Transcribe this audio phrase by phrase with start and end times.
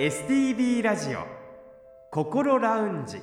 [0.00, 1.26] STB ラジオ
[2.10, 3.18] 心ラウンジ。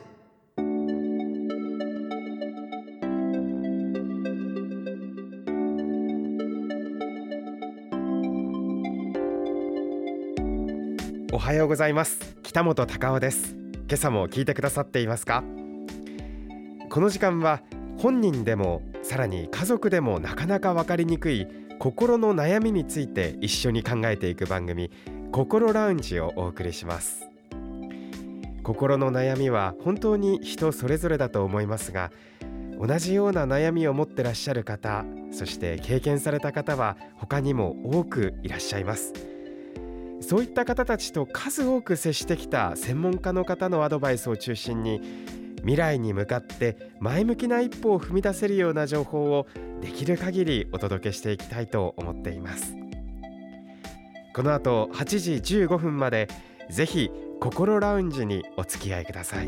[11.33, 12.37] おはようございます。
[12.43, 13.55] 北本隆夫です。
[13.55, 15.43] 今朝も聞いてくださっていますか？
[16.91, 17.63] この時間は
[17.97, 21.47] 本人でもさらに家族でもなかなか分かりにくい
[21.79, 24.91] 心の悩みについて一緒に考えていく番組
[25.31, 27.27] 心ラウンジをお送りします。
[28.63, 32.11] 心の悩みは本当に人それぞれだと思いますが
[32.79, 39.13] 同じような悩みを持ってらっしゃる方そして経験された方は他にも多くいらっしゃいます。
[40.19, 44.99] そういった方たちと数多く接してきた専門家の方のアドバイスを中心に
[45.57, 49.47] 未来に向かって前向きな一歩を踏み出せるような情報を
[49.79, 52.86] できる限りお届けしていきたいと思っています。
[54.37, 56.27] この後8時15分まで
[56.69, 59.47] ぜひ心ラウンジにお付き合いください。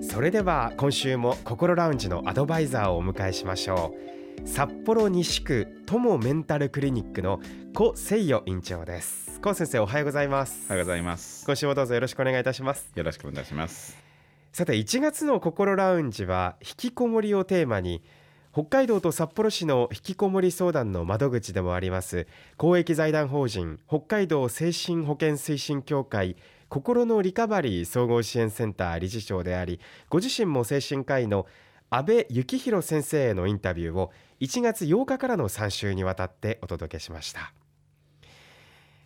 [0.00, 3.94] それでは今週も心ラウンジのアドバイザーをお迎えしましょ
[4.42, 4.48] う。
[4.48, 7.38] 札幌西区友メンタルクリニックの
[7.76, 9.40] 古誠代院長です。
[9.42, 10.68] 古先生おはようございます。
[10.68, 11.44] おはようございます。
[11.44, 12.90] 今週もどうぞよろしくお願いいたします。
[12.94, 13.94] よろしくお願いします。
[14.54, 18.02] さて1月の心ラウンジは引きこもりをテーマに
[18.52, 22.26] 北海道と札幌市の引きこもり相談の窓口でもあります。
[22.56, 26.34] 公益財団法人北海道精神保健推進協会
[26.68, 31.46] 心のリカバリー総合支援センター理事長でありご自身も精神科医の
[31.90, 37.52] 安倍幸宏先生へのインタビューを1月8日からの3週にわたってお届けしました。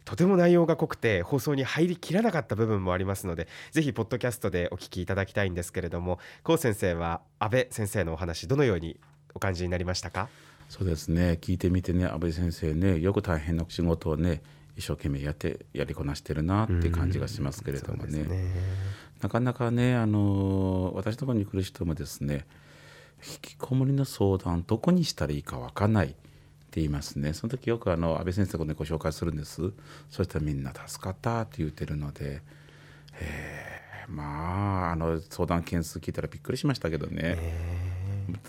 [0.07, 8.99] とても内容が濃くて放送に入りきらなかった部分もありますのでぜひポッドキャストでお聞きいただきたいんですけれども高先生は安倍先生のお話どのように
[9.35, 10.29] お感じになりましたか？
[10.69, 11.39] そうですね。
[11.41, 14.43] 聞いてみてね安倍先生ねよく大変な仕事をね
[14.77, 18.25] 一生懸命やってやりこなしてるなって感じがしますけれどもね。
[18.25, 18.53] ね、
[19.21, 22.47] なかなかねあの私のところに来る人もですね
[23.27, 26.17] 引きこもりの相談どこにしたらいいか分かんないって
[26.81, 27.35] 言いますね。
[27.35, 29.73] その時よくあの安倍先生と、ね、ご紹介するんです。
[30.11, 32.43] そしたらみんな助かったって言ってるので。
[33.21, 37.39] えまああの相談件数聞いたらびっくりしましたけどね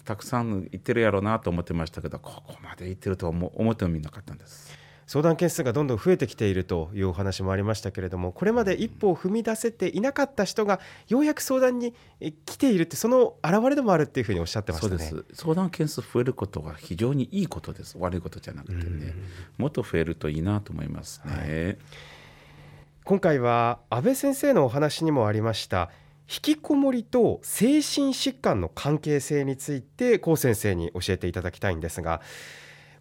[0.03, 4.85] たくさん行ってるやろうなと思ってましたけどここまで行ってるとは思ってもみなかったんです。
[5.07, 11.93] 相談件数がどんどん増えてきているというお話もありましたけれどもこれまで一歩を踏み出せていなかった人がようやく相談に
[12.45, 15.11] 来ているってその表れでもあるっていうふうにおっしゃってましたね。
[15.33, 17.97] 相談件数増えることは非常にいいことです。
[17.99, 19.13] 悪いことじゃなくてね。
[19.57, 21.77] もっと増えるといいなと思いますね、はい、
[23.03, 25.91] 今回は安倍先生のお話にもありました
[26.27, 32.21] 引きこもりと精神疾患の関係性について高先生に教えていただきたいんですが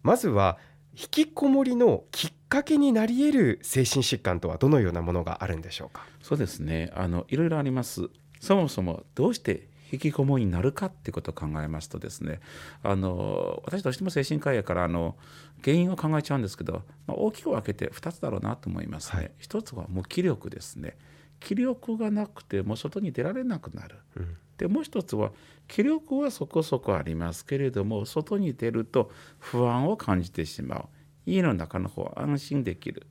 [0.03, 0.57] まずは
[0.93, 6.05] 引きこもりのきっかけになり得る精神疾患とはどのようなものがあるんでしょうか？
[6.21, 6.91] そうですね。
[6.95, 8.09] あのいろいろあります。
[8.39, 12.39] そもそもどうして引きこもりになるかっていうことを考えますとですね
[12.83, 15.15] あの私どうしても精神科医やからあの
[15.63, 20.97] 原因を考えちゃうんですけど、まあ、大きく分けて2つだろうなと思いますね、はい、1つは無気力ですね
[21.45, 25.31] 気力がなくても外に出られなくなる、うん、でもう一つは
[25.67, 30.85] 気力はそこそこありますけれども外に出ると不安を感じてしまう。
[31.27, 33.05] 家の中の方は安心できる。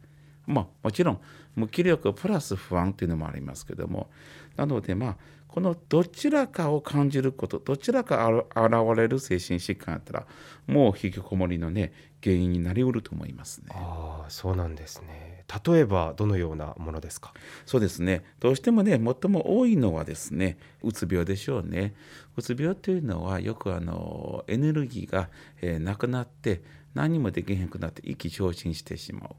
[0.46, 1.20] まあもちろん
[1.54, 4.10] 無気力プラス不安っていうのもありますけども。
[4.56, 5.16] なのでまあ
[5.54, 10.26] このどちらかを感じることどちらか現れる精神疾患やったら
[10.66, 11.92] もう引きこもりのね
[12.24, 13.66] 原因になりうると思いますね。
[13.70, 17.32] あそうなんですね例えばどのようなものですか？
[17.66, 21.94] そうですねどうしてもね最も多いのはですねうつ病でしょうね
[22.36, 25.28] うつ病というのはよくあのエネルギーが、
[25.62, 26.64] えー、なくなって
[26.94, 29.30] 何もできへんくなって意気消沈してしまう。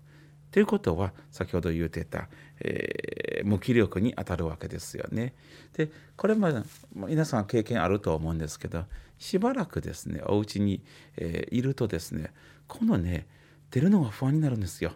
[0.51, 2.29] ということは先ほど言うてた、
[2.61, 5.33] えー、無気力に当たるわけですよね。
[5.73, 6.61] でこれまで
[6.93, 8.85] 皆さん経験あると思うんですけど
[9.17, 10.81] しばらくですねお家に、
[11.17, 12.31] えー、いるとですね
[12.67, 13.27] このね
[13.71, 14.93] 出るのが不安になるんですよ。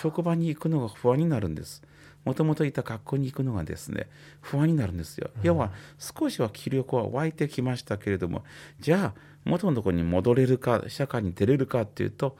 [0.00, 1.82] 職場に行くのが不安になるんです。
[2.24, 4.08] もともといた学校に行くのがですね
[4.40, 5.30] 不安になるんですよ。
[5.42, 8.44] 要は少しは気力は湧いてきましたけれども
[8.80, 12.36] じゃあ元のところに戻れるか社会に出れるかっていうと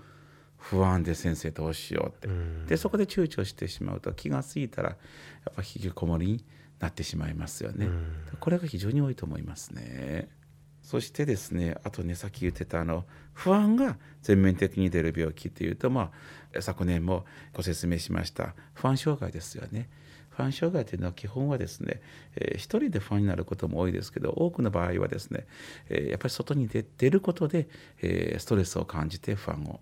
[0.58, 4.96] 不安で先生どうしようって、うん、でそこで躊躇してしまうと気が付いたらや
[5.50, 6.44] っぱ引きこもりに
[6.80, 10.28] なってしまいますよね、うん、これが非常に多いと思いますね。
[10.82, 16.12] そしてですねあとねさっき言ってたあの不安が全面的に出る病気っていうとま
[16.56, 17.24] あ昨年も
[17.54, 19.88] ご説明しました不安障害ですよね。
[20.30, 22.02] 不安障害というのは基本はですね、
[22.36, 25.46] えー、一人で不安になることも多いですけど多くの場合はですね、
[25.88, 27.68] えー、やっぱり外に出ることで、
[28.02, 29.80] えー、ストレスを感じて不安を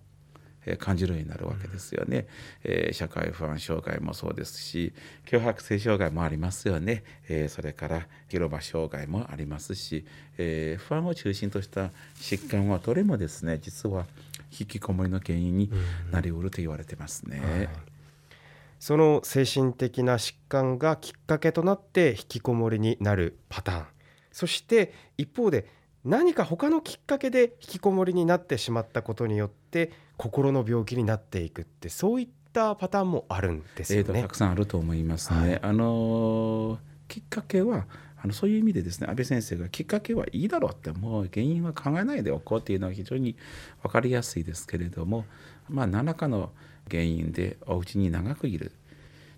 [0.79, 2.27] 感じるようになるわけですよね、
[2.63, 4.93] えー、社会不安障害もそうですし
[5.27, 10.05] 強迫性障害もありますよね、えー、それから広場障害もありますし、
[10.39, 14.07] えー、不安を中心とした疾患はどれもですね実は
[14.59, 15.71] 引きこもりの原因に
[16.13, 17.41] なりうると言われてますね。
[17.41, 17.69] はい。
[18.79, 23.87] その精神的な疾患がきっかけとなって引きこもりになるパターン。
[24.31, 25.67] そして一方で
[26.05, 34.09] 何か他のきっかけで引きこもりになってしまったことによって心の病気になっていくってそういったパターンもあるんですよね。
[34.09, 35.39] えー、たくさんあると思いますね。
[35.39, 36.79] はい、あの
[37.09, 37.87] きっかけは
[38.23, 43.37] あのそういう意味でですね安倍先生がきっかけはいいだろうってもう原因は考えないでおこうっていうのは非常に
[43.83, 45.25] 分かりやすいですけれども
[45.71, 46.53] まあ何らかの
[46.91, 48.73] 原因でお家に長くいる。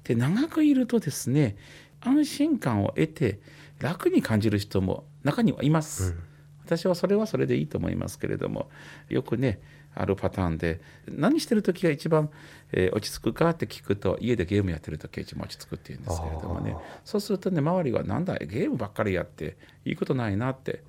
[0.03, 1.57] で長くいるとですね
[2.01, 3.41] 安心感を得て
[3.79, 6.11] 楽に感じる人も中にはいます。
[6.11, 6.36] うん
[6.67, 8.69] 私はそれはそれでいいと思いますけれども
[9.09, 9.61] よくね
[9.95, 12.29] あるパターンで何してる時が一番、
[12.73, 20.83] えー、落ち着くかって聞くと家でゲームやってる時が一番落ち着くっていうんですけれどもねそうするとね周りがなんだゲームばっかりやっていいことないなって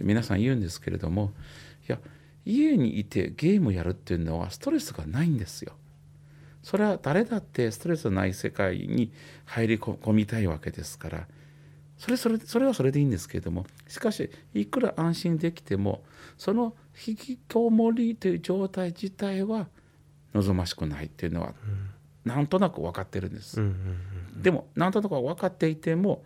[0.00, 1.32] 皆さん言うんですけれども
[1.88, 1.98] いや
[2.44, 5.74] 家にいてゲームやるっていうのはストレスがないんですよ。
[6.62, 9.12] それは誰だってストレスのない世界に
[9.46, 11.26] 入り込みたいわけですから
[12.02, 16.02] それそれそれはそれでいいんですけれどもしかしいくら安心できても
[16.36, 16.74] その
[17.06, 19.68] 引きこもりという状態自体は
[20.34, 21.54] 望ましくないっていうのは、
[22.24, 23.62] なんとなく分かってるんです。
[24.34, 26.24] でもなんとなく分かっていても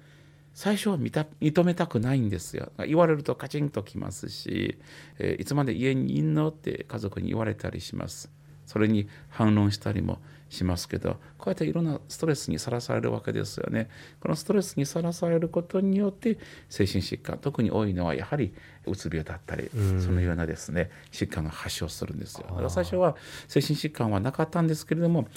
[0.55, 2.73] 最初は認めたくないんですよ。
[2.87, 4.79] 言われるとカチンときますし、
[5.19, 8.31] えー、いつまで家にいんのって家族に言われたりします。
[8.65, 13.89] それに反論したりもしますけどこうやっていろんなストレスにさらされるわけですよね。
[14.21, 16.39] このストレスにさらされることによって
[16.69, 18.55] 精神疾患特に多いのはやはり
[18.87, 22.47] うつ病だったり、そのようなですね疾患が発症するんですよ。
[22.49, 23.17] だから最初は
[23.49, 25.29] 精神疾患はなかったんですけれども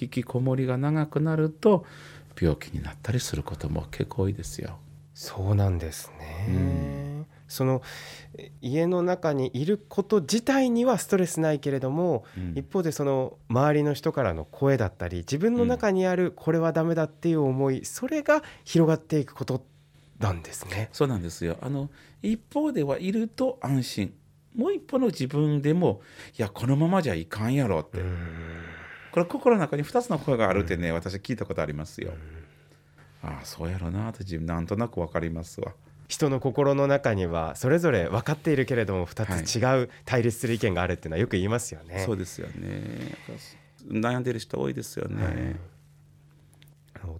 [0.00, 1.84] 引きこもりが長くなると
[2.40, 4.78] 病気になったりすることも結構多いですよ。
[5.14, 7.03] そうなんですね、うん
[7.46, 7.82] その
[8.60, 19.64] 家の中にいること自体にはストレスないけれども、うん、一方でその周りの人からの声だったり自分の中にあるこれはダメだっていう思い、それが広がっていくこと
[20.18, 20.88] なんですね。
[20.92, 21.58] そうなんですよ。
[21.60, 21.90] あの
[22.22, 24.14] 一方ではいると安心。
[24.54, 26.00] もう一方の自分でも
[26.38, 27.98] いやこのままじゃいかんやろって。
[29.12, 32.14] これ心の中に2つの声があるってね、私聞いたことありますよ。
[33.22, 35.72] ああそうやろうなって自分なんとなく分かりますわ。
[36.08, 41.94] 人の心の中にはそれぞれ分かっているけれども2つ違う対立する意見があるっていうのはよく言いますよね。
[41.94, 43.16] はい、そうですよね。
[43.88, 45.24] 悩んでる人多いですよね。
[45.24, 45.34] はい。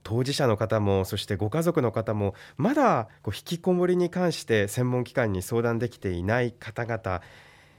[0.03, 7.21] 当事者の方もそしてご家族の方もまだこう引きこもりに関して専門機関に相談できていない方々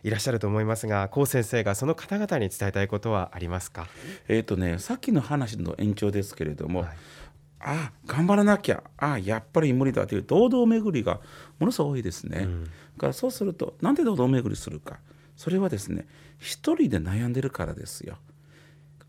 [0.04, 3.88] いらっしゃると思いますが高先生がその方々に伝えたいことはありますか？
[4.28, 6.90] えっ、とねさっきの話の延長ですけれども、はい
[7.68, 11.20] あ頑張らなきゃあやっぱり無理だという堂々巡りが
[11.58, 12.42] ものすごく多いですね。
[12.42, 15.00] うん、からそうするとなんで堂々巡りするか
[15.36, 16.08] それはですね
[16.38, 18.18] 一人で悩んでるからですよ。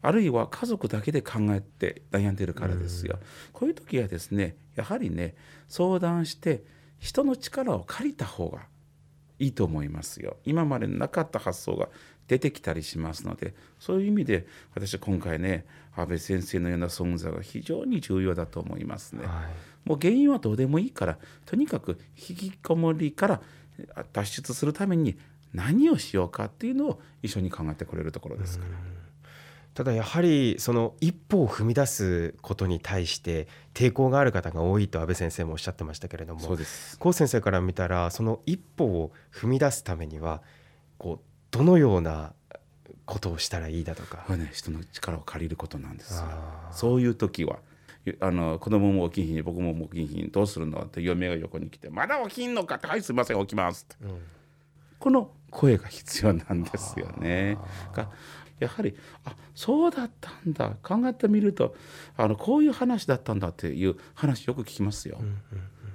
[0.00, 3.18] あるいは家族だけで考えて悩んでるからですよ。
[3.18, 3.20] うん、
[3.52, 5.34] こういう時はですねやはりね
[5.68, 6.64] 相談して
[6.98, 8.68] 人の力を借りた方が
[9.38, 10.36] いいと思いますよ。
[10.44, 11.88] 今までなかった発想が
[12.28, 15.64] 出てきたりしますのでそういう意味で私今回ね
[15.94, 19.26] 安倍先生のような存在は非常に重要だと思いますね。
[19.26, 19.42] は
[19.84, 23.40] い、もう原因はどうでもいいからとにかく引きこもりから
[24.12, 25.16] 脱出するために
[25.54, 28.95] 何をしようかっていうのを一緒に考えてくれるところですから。
[29.76, 40.40] ただやはりその一歩を踏み出すことに対して抵抗がある方が多いと安倍先生もおっしゃってましたけれどもそうです高先生から見たらその一歩を踏み出すためには
[40.96, 42.32] こうどのような
[43.04, 44.24] ことをしたらいいだとか。
[44.34, 46.24] ね人の力を借りることなんですよ。
[46.72, 47.58] そういう時は
[48.20, 54.22] あの子供も起きひん僕も起きひんどうするのって嫁が横に来て「まだ起きんのか」って「はいすいません起きます」って、うん、
[54.98, 57.58] この声が必要なんですよね。
[58.60, 60.76] がやはりあそうだったんだ。
[60.82, 61.74] 考えてみると
[62.16, 65.18] あのこういう話だったんだっていう話よく聞きますよ。
[65.20, 65.32] うんうん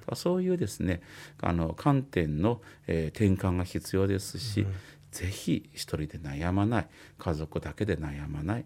[0.10, 1.02] うん、そういうですね
[1.42, 4.74] あの観点の、えー、転換が必要ですし、うん。
[5.12, 6.88] ぜひ一人で悩まない。
[7.18, 8.66] 家族だけで悩まない。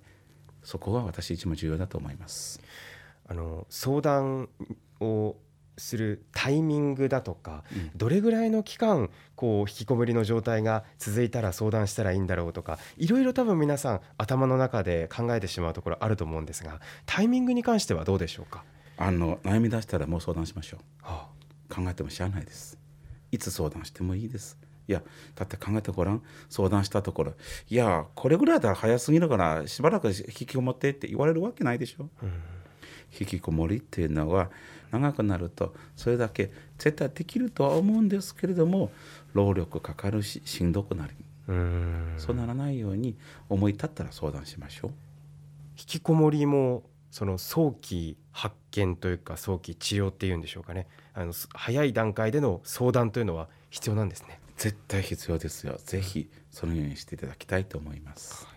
[0.63, 2.61] そこが私一番重要だと思います。
[3.27, 4.49] あの相談
[4.99, 5.35] を
[5.77, 18.63] するタイミングだとか、うん、どれぐらいの期間こう引きこもりの状態が続いたら相談したらいいんだろうとかいろいろ多分皆さん頭の中で考えてしまうところあると思うんですがタイミングに関してはどうでしょうか？
[18.97, 21.27] あの悩み出したらもう相談しましょう、は
[21.69, 22.77] あ、考えてもしゃあないです。
[23.31, 24.57] いつ相談してもいいです。
[24.87, 25.01] いや
[25.33, 27.33] だって考えてごらん相談したところ
[27.69, 30.13] いやこれぐらいだったら早すぎるからしばらく引
[30.45, 32.31] きこもってって言われるわけないでしょ、うん、
[33.19, 34.49] 引きこもりっていうのは
[34.91, 38.91] 長くなるとそれだけ絶対できるとは思うんですけれども
[39.33, 41.13] 労力かかるししんどくなり
[42.17, 43.15] そうならないように
[43.49, 44.91] 思い立ったら相談しましょう。
[45.77, 50.87] 引きこもりもその早期発見というか早期治療っていうんでしょうかね。
[51.13, 54.39] あの早い段階での相談というのは必要なんですね。
[54.57, 55.77] 絶対必要ですよ。
[55.83, 58.54] ぜひそのようにしていただきたいと思います、はい、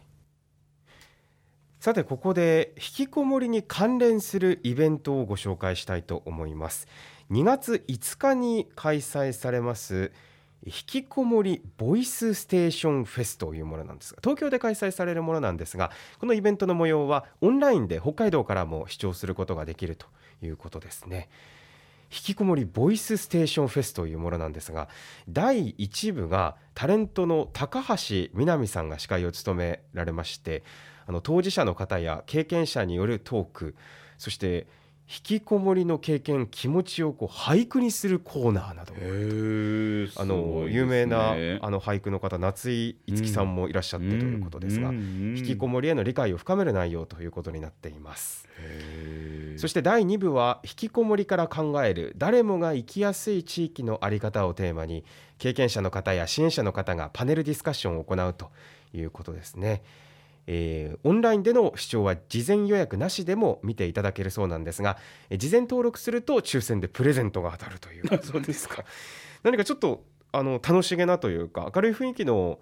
[1.80, 6.88] さてここで引きこもりに関連するイベントをご紹介したいと思います。
[7.30, 10.12] 2月5日に開催されます
[10.64, 20.06] 引きこもりボイスステーションフェスというものなんですが東京で開催されるものなんですがこのイベントの模様はオンラインで北海道からも視聴することができると
[20.42, 21.28] いうことですね。
[22.10, 24.88] 引きこもりボイスステーションフェスというものなんですが
[25.28, 30.64] 第1部がタレントの高橋みなみさんが司会を務められまして
[31.08, 33.74] あの当事者の方や経験者によるトーク
[34.18, 34.66] そして
[35.10, 38.92] 引きこもりの経験気持ちをこう俳句にするコーナーなど。
[40.20, 41.30] あの有名な
[41.62, 48.46] あの俳句の方夏井いつきさんもいらっしゃってということですが、引きこもりへの理解を深める内容ということになっています。
[49.56, 55.04] そして第2部は引きこもりから考える誰もが生きやすい地域の在り方をテーマに
[55.38, 58.50] 経験者の方や支援者の方がパネルディスカッションを行うと
[58.92, 59.82] いうことですね。
[60.50, 64.96] えー、オンラインでの視聴は事前予約なしでも見ていただけるそうなんですが、
[65.28, 68.04] えー、事前登録すると抽選でプレゼントが当たるという。
[68.24, 68.84] そうですか。
[69.42, 72.58] 何かちょっとあの楽しげなというか明るい雰囲気の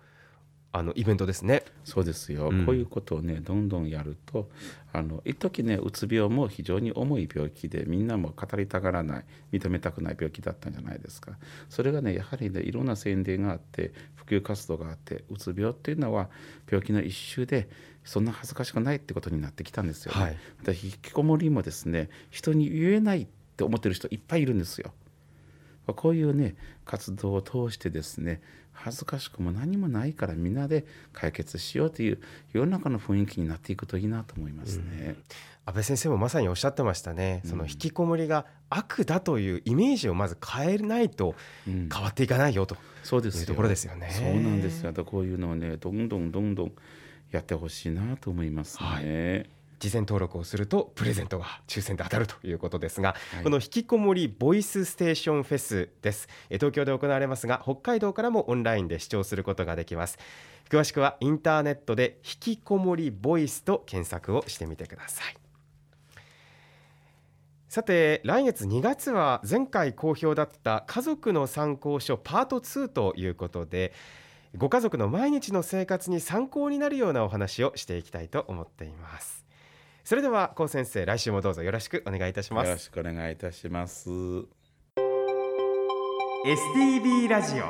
[0.72, 1.64] あのイベントですね。
[1.84, 4.50] そうですよ、うん、こういうことをねどんどんやると
[4.92, 11.38] あの一時ねうつ病も非常に重い病気でみんなも語りたがらない認めたくない病気だったんじゃないですか
[11.70, 16.28] それがねやはりねいろんな宣伝があって普及活動があってうつ病っていうのは
[16.70, 17.68] 病気の一種で
[18.04, 20.20] そんな恥ずかしくないってことになってきたんですよね。
[20.20, 20.36] はい、
[20.68, 24.92] 引きこもりもですね人に言えないって思ってる人いっぱいいるんですよ。
[25.86, 28.40] こういうね活動を通してですね
[28.76, 32.20] 恥ずかしくも何もないからみんなで解決しようという
[32.52, 34.84] 世の中の雰囲気になっていくといいなと思いますね。
[34.84, 35.16] うん、
[35.66, 44.10] 安倍先生もまさにおっしゃってましたね、うん、その引きこもりが悪だというイメージをまず変えないと変わっていかないよと、そうですいうところですよね。
[44.12, 44.92] そうなんですよ。
[45.04, 46.72] こういうのをねどんどんどんどん
[47.30, 48.86] やってほしいなと思いますね。
[48.86, 56.28] はい事前登録をするとプレゼントが抽選で当たるということですが、はい、この引きこもりボイスステーションフェスです。
[56.50, 60.18] 東京で行われますが北海道からもオンラインで視聴することができます。
[60.70, 65.36] 詳しくはインターネットで引きこもりボイスと検索をしてみてください。
[67.68, 73.92] さて来月2月は前回好評だった家族の参考書パート2ということで
[74.56, 79.45] ご家族の毎日の生活に参考になるようなお話をしていきたいと思っています
[80.06, 82.68] それでは高先生来週もどうぞよろしくお願いいたします。
[82.68, 84.08] よろしくお願いいたします。
[84.08, 84.46] STB
[87.28, 87.64] ラジオ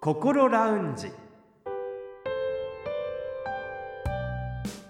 [0.00, 1.10] 心ラウンジ。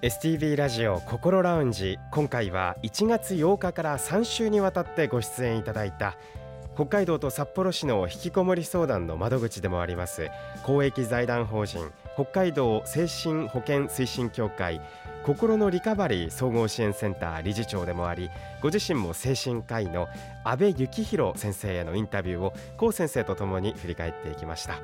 [0.02, 1.96] STB ラジオ心ラウンジ。
[2.12, 6.18] 今回は1月8日から3週にわたってご出演いただいた
[6.74, 10.28] 北海道と札幌市の引きこもり相談の窓口でもあります
[10.62, 14.80] 公益財団法人北海道精神保健推進協会
[15.22, 18.30] 心のリカバリー総合支援センター理事長でもあり
[18.62, 20.08] ご自身も精神科医の
[20.44, 24.80] 阿部幸宏先生へのインタビューを高先生とともに振り返っていきました。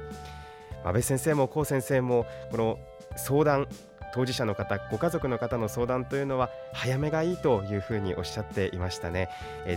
[0.85, 2.79] 阿部先生も高先生もこの
[3.17, 3.67] 相談
[4.15, 9.29] 当事者の方ご家族の方の相談というのは早めがいいというふうにおっしゃっていましたね。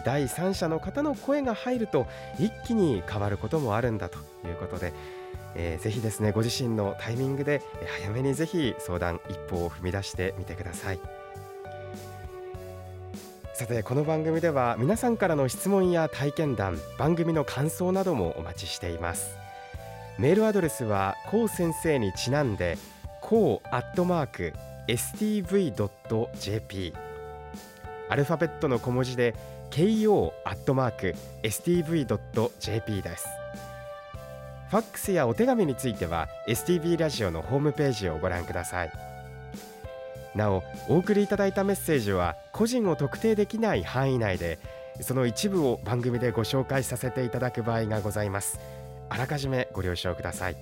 [0.05, 2.05] 第三者の方の声が入ると
[2.37, 4.93] 一気に変わることもあるんだということで
[5.55, 7.61] えー、ぜひですねご自身のタイミングで
[7.99, 10.99] 早めにぜひ相談一歩を踏み出してみてください。
[13.53, 19.35] さてこの番組では皆さんからの質問や体験談番組の感想などもお待ちしています。
[20.17, 22.77] メールアドレスはこう先生にちなんで
[23.21, 24.53] こうアットマーク
[24.87, 25.83] stv.jp
[28.09, 29.35] アルファベットの小文字で
[29.71, 33.38] ko アットマーク stv.jp です。
[34.69, 38.91] ファックスやお手紙については STB ラジオのホームページをご覧ください。
[40.35, 44.59] なおお送りいただいたメッセージは個人を特定できない範囲内で
[45.01, 48.59] その一部を番組でご紹介させていただく場合がございます。
[49.09, 50.55] あらかじめご了承ください。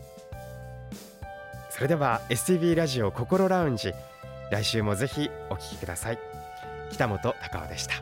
[1.70, 3.94] それでは STB ラジオ心ラウンジ
[4.52, 6.20] 来週もぜひお聞きください。
[6.92, 7.96] 北本隆夫でした。